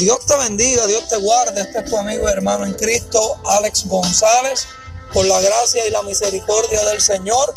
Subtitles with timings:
[0.00, 1.60] Dios te bendiga, Dios te guarde.
[1.60, 4.66] Este es tu amigo y hermano en Cristo, Alex González,
[5.12, 7.52] por la gracia y la misericordia del Señor,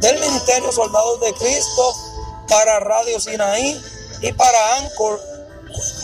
[0.00, 1.94] del Ministerio Soldados de Cristo,
[2.48, 3.80] para Radio Sinaí
[4.20, 5.20] y para Anchor,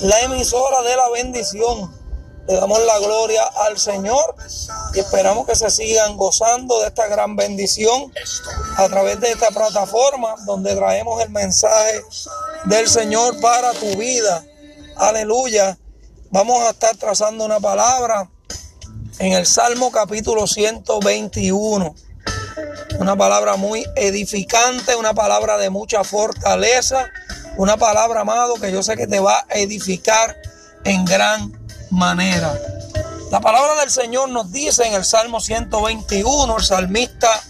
[0.03, 2.01] la emisora de la bendición.
[2.47, 4.37] Le damos la gloria al Señor
[4.95, 8.13] y esperamos que se sigan gozando de esta gran bendición
[8.77, 12.05] a través de esta plataforma donde traemos el mensaje
[12.67, 14.45] del Señor para tu vida.
[15.03, 15.77] Aleluya.
[16.31, 18.31] Vamos a estar trazando una palabra
[19.19, 21.93] en el Salmo capítulo 121.
[23.01, 27.11] Una palabra muy edificante, una palabra de mucha fortaleza,
[27.57, 30.37] una palabra, amado, que yo sé que te va a edificar
[30.85, 31.53] en gran
[31.91, 32.57] manera.
[33.33, 37.43] La palabra del Señor nos dice en el Salmo 121, el salmista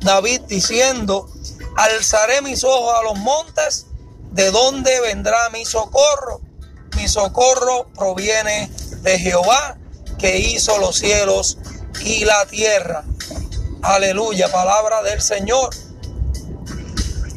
[0.00, 1.28] David diciendo,
[1.76, 3.86] alzaré mis ojos a los montes,
[4.32, 6.40] ¿de dónde vendrá mi socorro?
[6.96, 8.70] Mi socorro proviene
[9.02, 9.76] de Jehová,
[10.18, 11.58] que hizo los cielos
[12.00, 13.04] y la tierra.
[13.82, 15.70] Aleluya, palabra del Señor.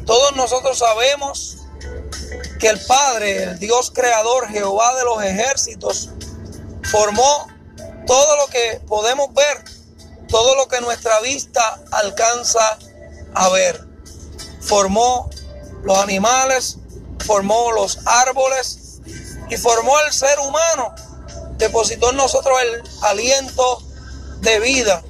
[0.06, 1.58] Todos nosotros sabemos
[2.58, 6.08] que el Padre, el Dios creador, Jehová de los ejércitos,
[6.90, 7.46] formó
[8.06, 9.62] todo lo que podemos ver,
[10.28, 12.78] todo lo que nuestra vista alcanza
[13.34, 13.78] a ver.
[14.62, 15.28] Formó
[15.82, 16.78] los animales,
[17.26, 18.79] formó los árboles
[19.50, 20.94] y formó el ser humano.
[21.58, 23.82] Depositó en nosotros el aliento
[24.40, 25.02] de vida.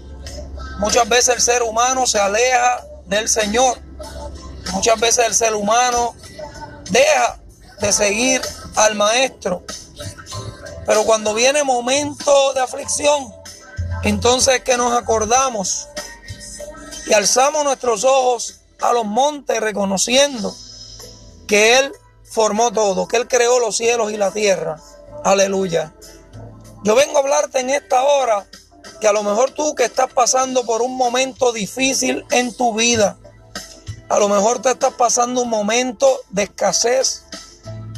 [0.78, 3.78] Muchas veces el ser humano se aleja del Señor.
[4.72, 6.14] Muchas veces el ser humano
[6.90, 7.38] deja
[7.80, 8.40] de seguir
[8.76, 9.62] al Maestro.
[10.86, 13.32] Pero cuando viene momento de aflicción,
[14.02, 15.86] entonces es que nos acordamos
[17.06, 20.54] y alzamos nuestros ojos a los montes reconociendo
[21.46, 21.92] que Él
[22.30, 24.80] formó todo, que Él creó los cielos y la tierra.
[25.24, 25.92] Aleluya.
[26.84, 28.46] Yo vengo a hablarte en esta hora
[29.00, 33.18] que a lo mejor tú que estás pasando por un momento difícil en tu vida,
[34.08, 37.24] a lo mejor te estás pasando un momento de escasez,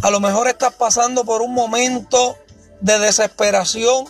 [0.03, 2.37] a lo mejor estás pasando por un momento
[2.81, 4.07] de desesperación.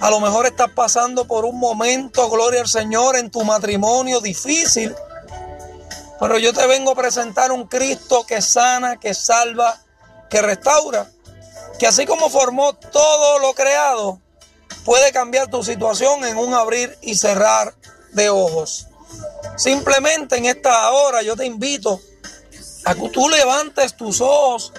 [0.00, 4.94] A lo mejor estás pasando por un momento, gloria al Señor, en tu matrimonio difícil.
[6.20, 9.80] Pero yo te vengo a presentar un Cristo que sana, que salva,
[10.28, 11.10] que restaura.
[11.78, 14.20] Que así como formó todo lo creado,
[14.84, 17.74] puede cambiar tu situación en un abrir y cerrar
[18.12, 18.88] de ojos.
[19.56, 22.00] Simplemente en esta hora yo te invito
[22.84, 24.72] a que tú levantes tus ojos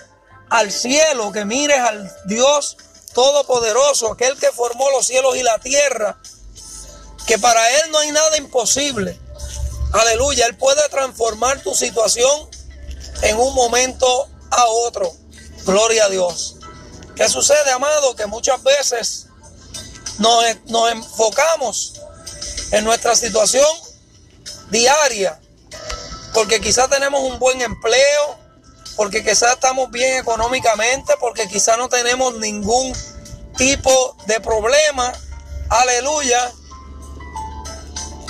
[0.50, 2.78] al cielo, que mires al Dios
[3.14, 6.18] Todopoderoso, aquel que formó los cielos y la tierra,
[7.26, 9.20] que para Él no hay nada imposible.
[9.92, 12.48] Aleluya, Él puede transformar tu situación
[13.24, 15.12] en un momento a otro.
[15.66, 16.58] Gloria a Dios.
[17.16, 18.16] ¿Qué sucede, amado?
[18.16, 19.28] Que muchas veces
[20.20, 21.94] nos, nos enfocamos
[22.72, 23.66] en nuestra situación
[24.70, 25.40] diaria,
[26.36, 28.38] porque quizás tenemos un buen empleo,
[28.96, 32.94] porque quizás estamos bien económicamente, porque quizás no tenemos ningún
[33.58, 35.12] tipo de problema.
[35.70, 36.52] Aleluya.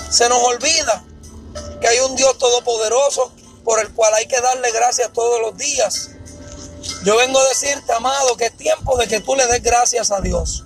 [0.09, 1.03] Se nos olvida
[1.79, 3.31] que hay un Dios todopoderoso
[3.63, 6.09] por el cual hay que darle gracias todos los días.
[7.03, 10.21] Yo vengo a decirte, amado, que es tiempo de que tú le des gracias a
[10.21, 10.63] Dios.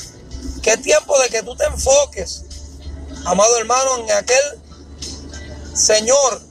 [0.61, 2.43] Que es tiempo de que tú te enfoques,
[3.25, 4.61] amado hermano, en aquel
[5.73, 6.41] Señor,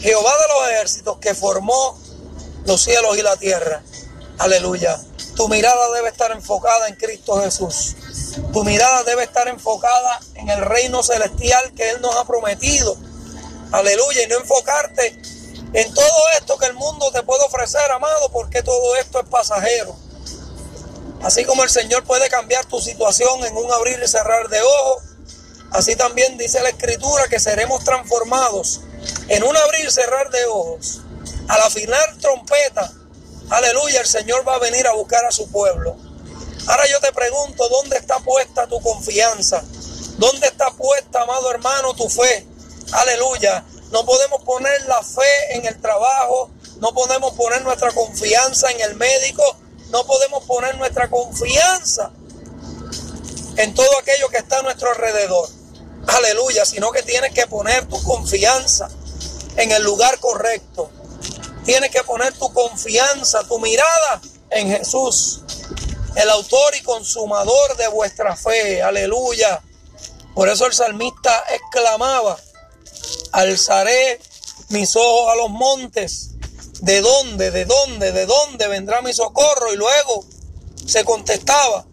[0.00, 1.98] Jehová de los ejércitos, que formó
[2.64, 3.82] los cielos y la tierra.
[4.38, 5.00] Aleluya.
[5.34, 7.96] Tu mirada debe estar enfocada en Cristo Jesús.
[8.52, 12.96] Tu mirada debe estar enfocada en el reino celestial que Él nos ha prometido.
[13.72, 14.22] Aleluya.
[14.22, 15.18] Y no enfocarte
[15.72, 19.96] en todo esto que el mundo te puede ofrecer, amado, porque todo esto es pasajero.
[21.22, 25.02] Así como el Señor puede cambiar tu situación en un abrir y cerrar de ojos,
[25.72, 28.80] así también dice la Escritura que seremos transformados
[29.28, 31.00] en un abrir y cerrar de ojos
[31.48, 32.92] al afinar trompeta,
[33.50, 35.96] aleluya, el Señor va a venir a buscar a su pueblo.
[36.66, 39.62] Ahora yo te pregunto, ¿dónde está puesta tu confianza?
[40.18, 42.46] ¿Dónde está puesta, amado hermano, tu fe?
[42.92, 43.64] Aleluya.
[43.90, 48.96] No podemos poner la fe en el trabajo, no podemos poner nuestra confianza en el
[48.96, 49.42] médico,
[49.90, 52.10] no podemos poner nuestra confianza
[53.56, 55.48] en todo aquello que está a nuestro alrededor.
[56.08, 58.88] Aleluya, sino que tienes que poner tu confianza
[59.56, 60.90] en el lugar correcto.
[61.64, 65.40] Tienes que poner tu confianza, tu mirada en Jesús,
[66.14, 68.82] el autor y consumador de vuestra fe.
[68.82, 69.62] Aleluya.
[70.34, 72.36] Por eso el salmista exclamaba,
[73.36, 74.18] alzaré
[74.70, 76.30] mis ojos a los montes.
[76.80, 77.50] ¿De dónde?
[77.50, 78.12] ¿De dónde?
[78.12, 79.72] ¿De dónde vendrá mi socorro?
[79.72, 80.24] Y luego
[80.86, 81.84] se contestaba,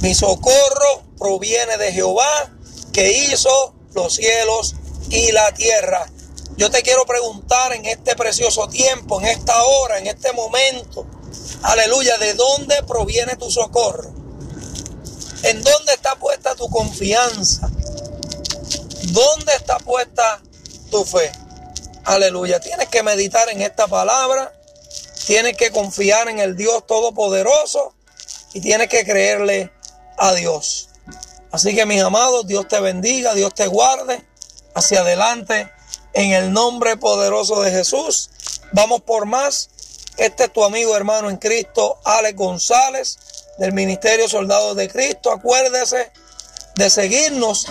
[0.00, 2.50] mi socorro proviene de Jehová
[2.92, 4.76] que hizo los cielos
[5.10, 6.10] y la tierra.
[6.56, 11.06] Yo te quiero preguntar en este precioso tiempo, en esta hora, en este momento,
[11.62, 14.12] aleluya, ¿de dónde proviene tu socorro?
[15.42, 17.68] ¿En dónde está puesta tu confianza?
[19.12, 20.40] ¿Dónde está puesta
[20.92, 21.32] tu fe?
[22.04, 22.60] Aleluya.
[22.60, 24.52] Tienes que meditar en esta palabra.
[25.26, 27.94] Tienes que confiar en el Dios Todopoderoso.
[28.52, 29.72] Y tienes que creerle
[30.18, 30.90] a Dios.
[31.50, 34.24] Así que mis amados, Dios te bendiga, Dios te guarde.
[34.74, 35.72] Hacia adelante
[36.12, 38.30] en el nombre poderoso de Jesús.
[38.72, 39.70] Vamos por más.
[40.18, 43.18] Este es tu amigo hermano en Cristo, Alex González,
[43.58, 45.32] del Ministerio Soldados de Cristo.
[45.32, 46.12] Acuérdese
[46.76, 47.66] de seguirnos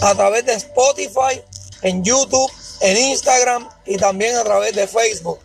[0.00, 1.42] a través de Spotify,
[1.82, 2.50] en YouTube,
[2.82, 5.38] en Instagram y también a través de Facebook.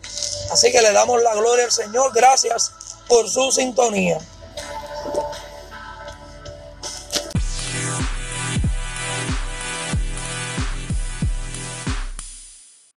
[0.50, 2.12] Así que le damos la gloria al Señor.
[2.12, 2.72] Gracias
[3.08, 4.18] por su sintonía.